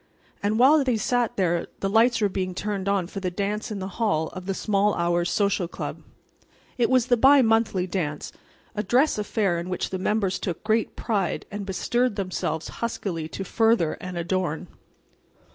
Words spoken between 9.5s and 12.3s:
in which the members took great pride and bestirred